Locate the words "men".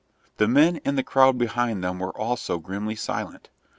0.47-0.77